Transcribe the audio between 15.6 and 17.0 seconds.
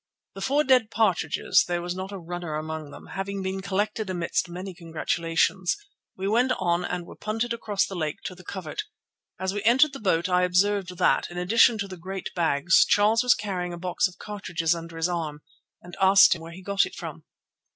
and asked him where he got it